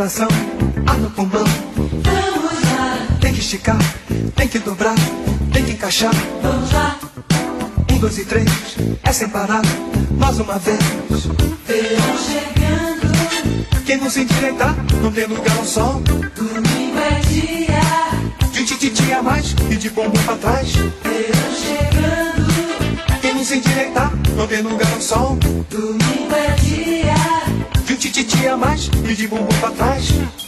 respiração, 0.00 0.28
ar 0.86 0.96
no 0.98 1.10
pulmão. 1.10 1.44
Vamos 1.76 2.62
lá. 2.72 3.06
Tem 3.20 3.34
que 3.34 3.40
esticar, 3.40 3.78
tem 4.34 4.48
que 4.48 4.58
dobrar, 4.58 4.94
tem 5.52 5.64
que 5.64 5.72
encaixar. 5.72 6.14
Vamos 6.42 6.72
lá. 6.72 6.98
Um, 7.92 7.98
dois 7.98 8.16
e 8.18 8.24
três, 8.24 8.48
é 9.02 9.12
sem 9.12 9.28
parar, 9.28 9.62
mais 10.12 10.38
uma 10.38 10.58
vez. 10.58 10.78
Verão 11.66 12.18
chegando. 12.18 13.84
Quem 13.84 13.98
não 13.98 14.08
se 14.08 14.22
endireitar, 14.22 14.74
não 15.02 15.12
tem 15.12 15.26
lugar 15.26 15.56
ao 15.58 15.64
sol. 15.66 16.00
Domingo 16.00 16.98
é 16.98 17.20
dia. 17.28 17.80
De 18.52 18.64
tititi 18.64 19.12
a 19.12 19.22
mais 19.22 19.54
e 19.70 19.76
de 19.76 19.90
bombo 19.90 20.18
pra 20.20 20.36
trás. 20.36 20.72
Verão 20.72 21.50
chegando. 21.52 23.20
Quem 23.20 23.34
não 23.34 23.44
se 23.44 23.56
endireitar, 23.56 24.12
não 24.34 24.46
tem 24.46 24.62
lugar 24.62 24.90
ao 24.94 25.00
sol 25.00 25.38
mais, 28.60 28.88
me 28.90 29.14
de 29.14 29.26
bumbum 29.26 29.48
pra 29.58 29.70
trás. 29.70 30.39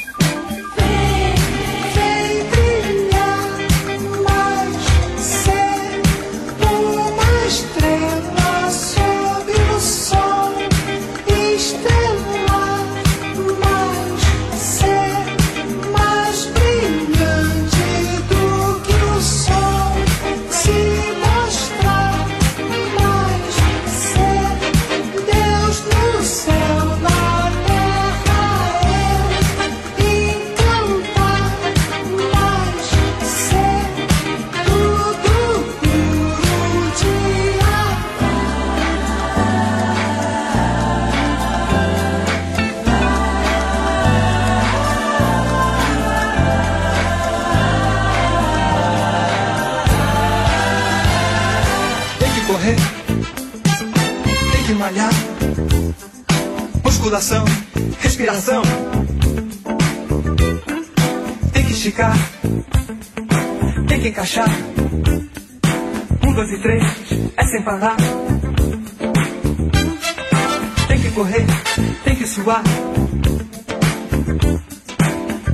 suar. 72.42 72.62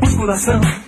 Musculação. 0.00 0.88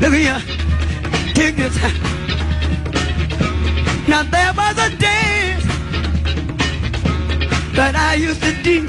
Look 0.00 0.14
here. 0.14 0.40
Take 1.34 1.56
this. 1.56 1.76
Now 4.08 4.22
there 4.22 4.52
was 4.54 4.78
a 4.78 4.96
day 4.96 5.56
that 7.74 7.94
I 7.94 8.14
used 8.14 8.42
to 8.42 8.52
do. 8.62 8.86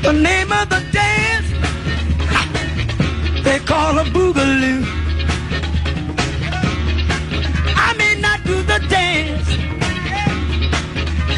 The 0.00 0.12
name 0.12 0.50
of 0.50 0.70
the 0.70 0.82
dance 0.92 1.48
they 3.44 3.58
call 3.58 3.98
a 3.98 4.04
boogaloo. 4.04 4.82
I 7.86 7.94
may 7.98 8.18
not 8.18 8.44
do 8.44 8.62
the 8.62 8.78
dance 8.88 9.48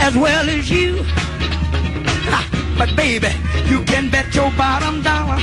as 0.01 0.17
well 0.17 0.49
as 0.49 0.71
you, 0.71 1.05
but 2.79 2.95
baby, 2.95 3.33
you 3.69 3.83
can 3.83 4.11
bet 4.11 4.33
your 4.33 4.53
bottom 4.53 5.03
dollar 5.03 5.41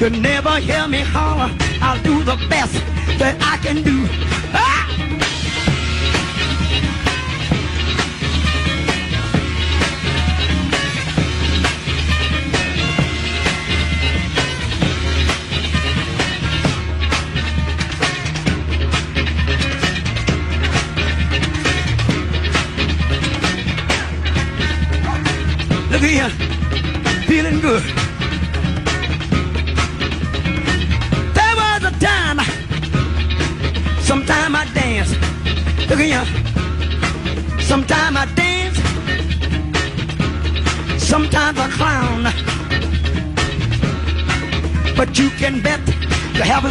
You'll 0.00 0.10
never 0.10 0.56
hear 0.58 0.88
me 0.88 1.00
holler. 1.00 1.54
I'll 1.80 2.02
do 2.02 2.24
the 2.24 2.36
best 2.48 2.74
that 3.18 3.36
I 3.40 3.56
can 3.58 3.82
do. 3.82 4.33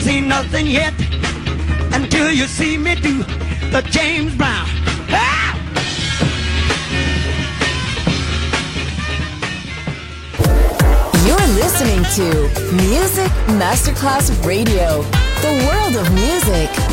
seen 0.04 0.28
nothing 0.28 0.68
yet 0.68 0.94
until 1.94 2.30
you 2.30 2.46
see 2.46 2.78
me 2.78 2.94
do 2.96 3.24
the 3.72 3.82
James 3.90 4.36
Brown. 4.36 4.68
You're 11.26 11.48
listening 11.56 12.04
to 12.18 12.26
Music 12.90 13.32
Masterclass 13.62 14.28
Radio, 14.46 15.04
the 15.42 15.54
world 15.68 15.96
of 15.96 16.14
music. 16.14 16.93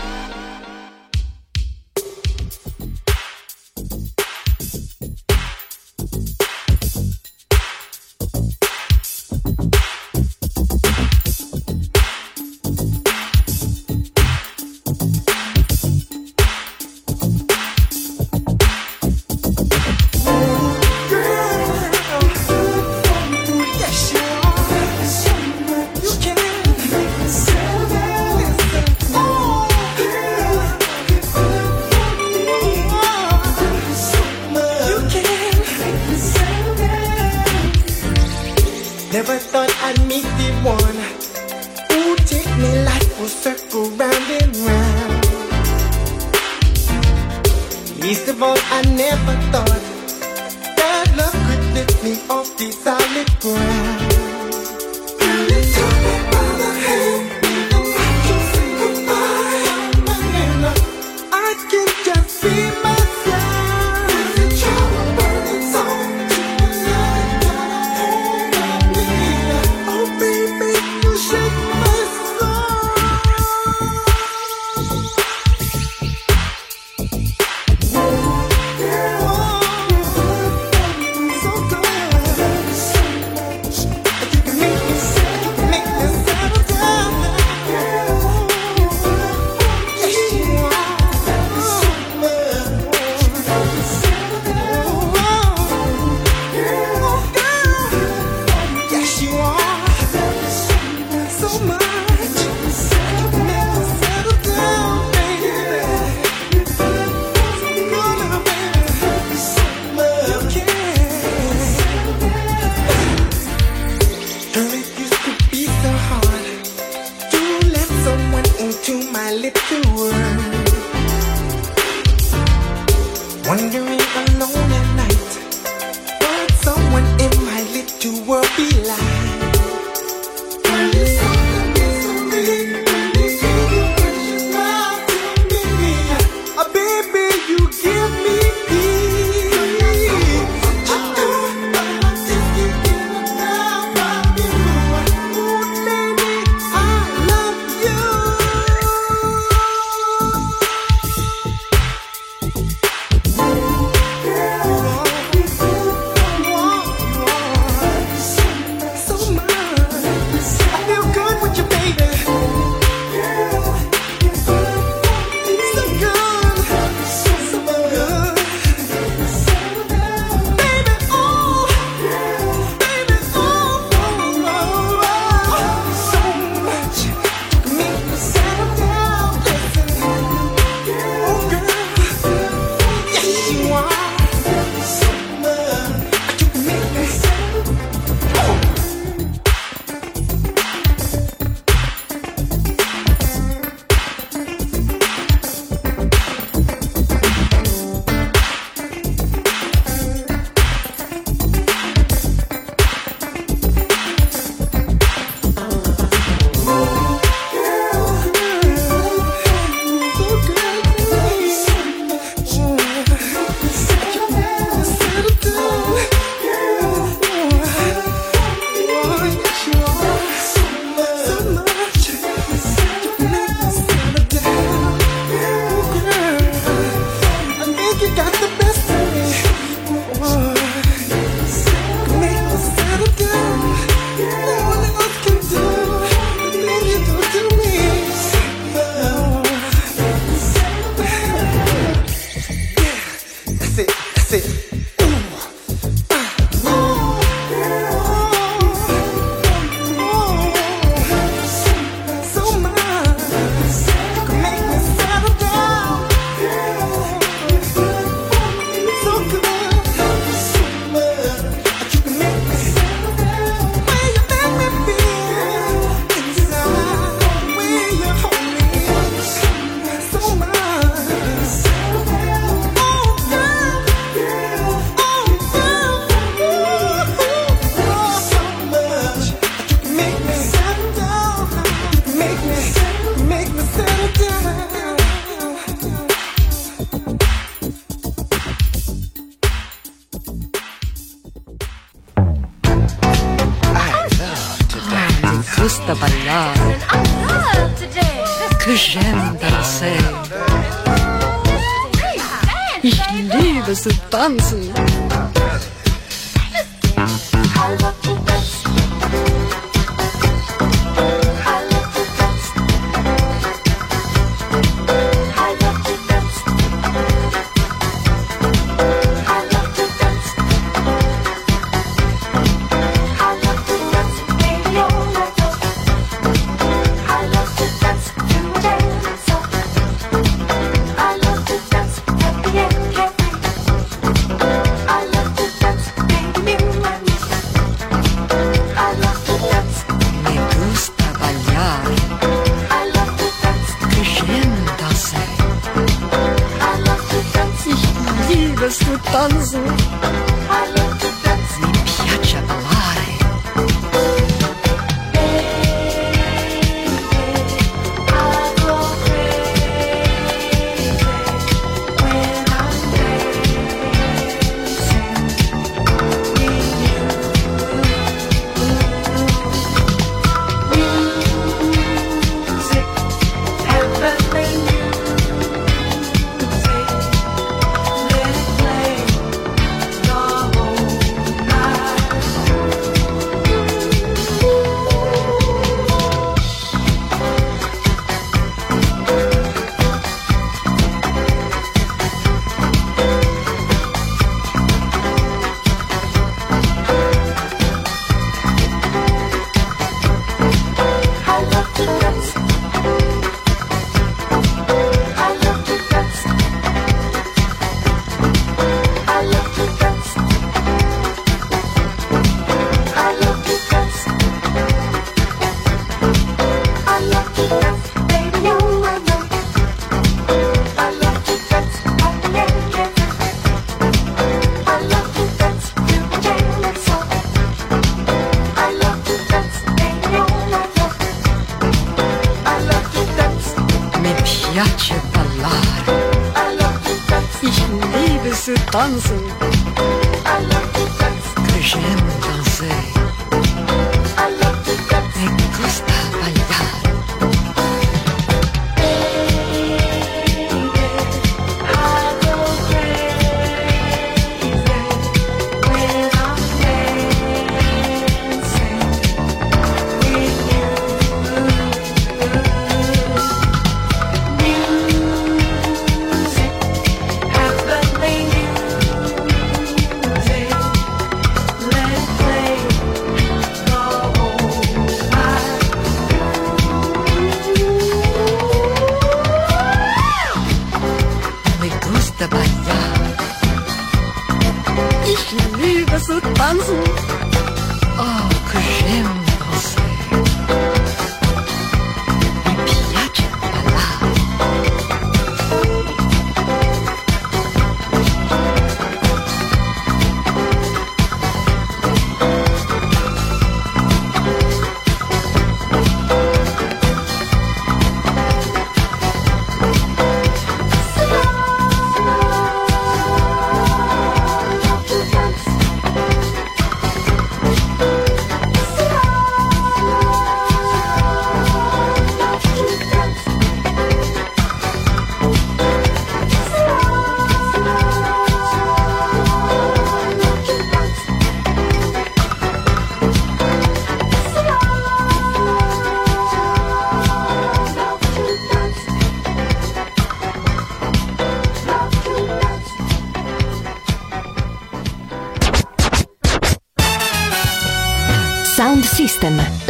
kaptansın 438.71 439.50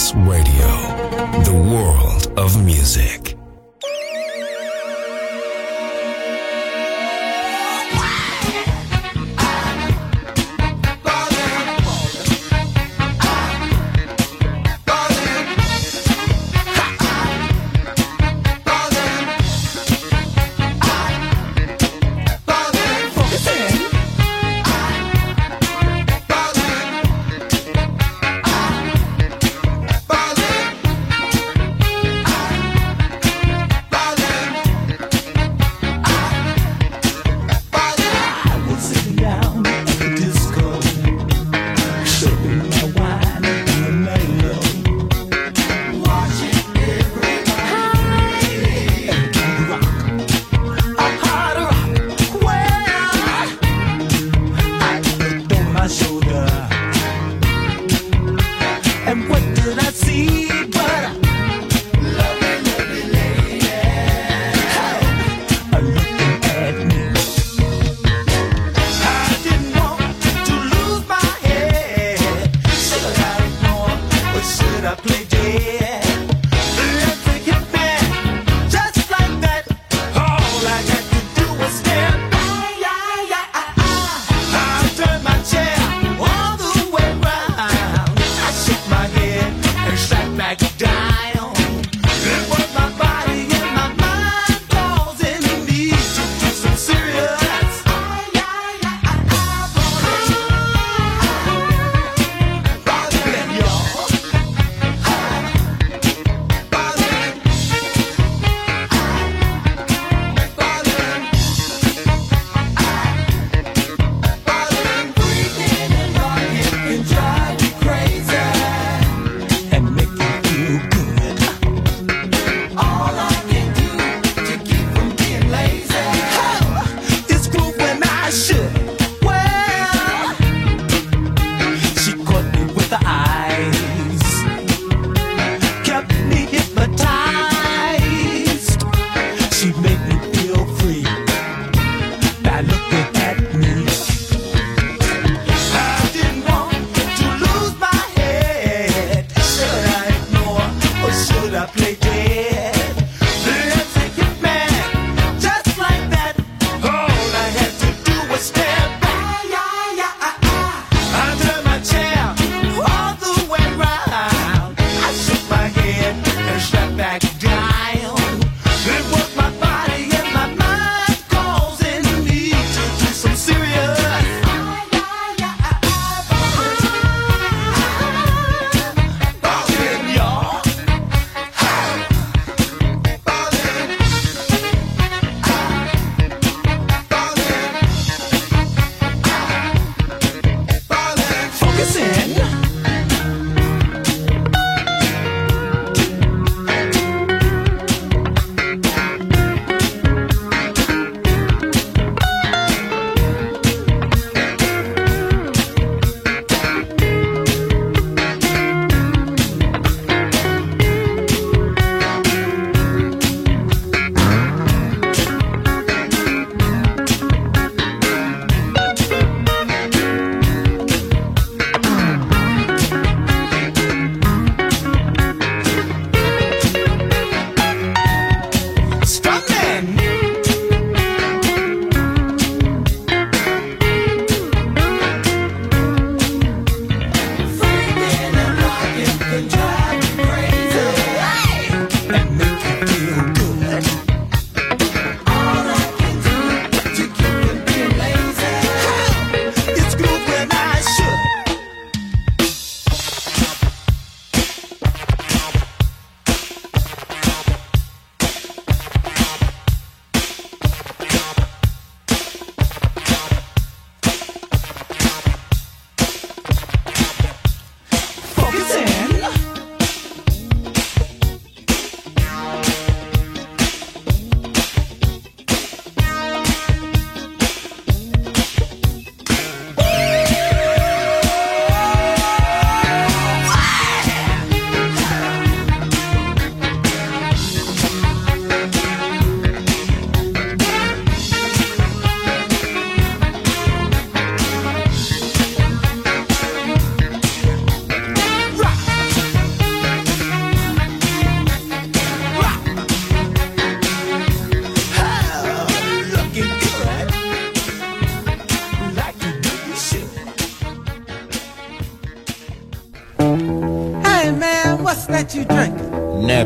Radio, 0.00 0.89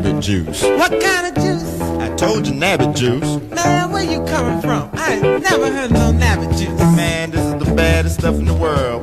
Nabbit 0.05 0.21
juice. 0.21 0.61
What 0.61 0.91
kind 1.01 1.35
of 1.35 1.43
juice? 1.43 1.81
I 1.81 2.15
told 2.15 2.45
you 2.45 2.53
nabbit 2.53 2.95
juice. 2.95 3.41
Man, 3.49 3.91
where 3.91 4.03
you 4.03 4.23
coming 4.25 4.61
from? 4.61 4.87
I 4.93 5.13
ain't 5.13 5.41
never 5.41 5.71
heard 5.71 5.89
no 5.91 6.11
nabbit 6.11 6.55
juice. 6.59 6.79
Man, 6.95 7.31
this 7.31 7.43
is 7.43 7.65
the 7.65 7.73
baddest 7.73 8.19
stuff 8.19 8.35
in 8.35 8.45
the 8.45 8.53
world. 8.53 8.94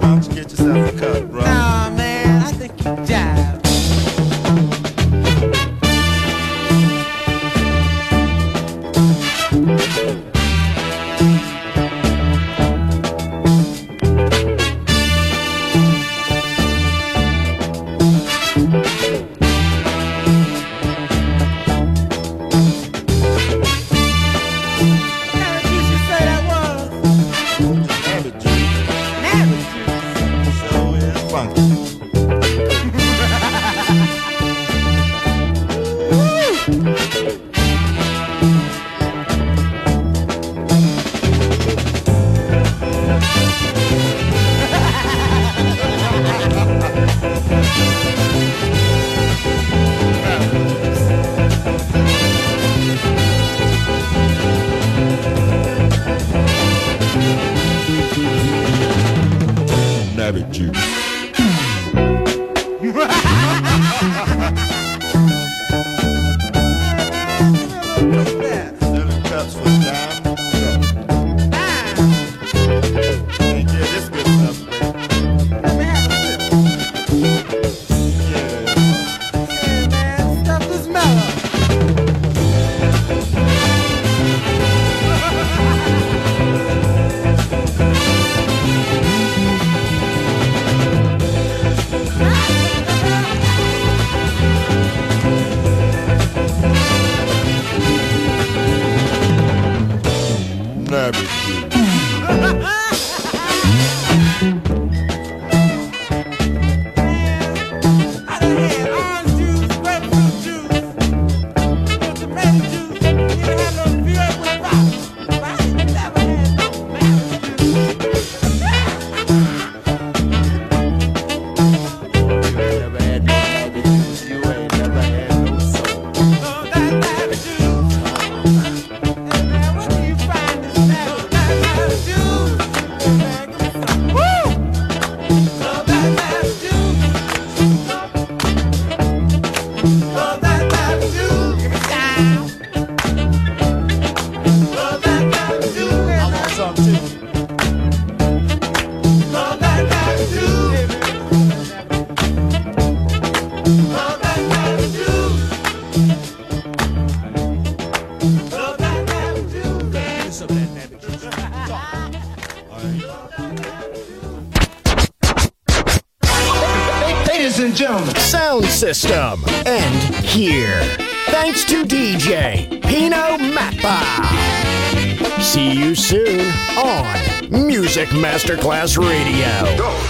Masterclass 178.33 178.97
Radio. 178.97 180.01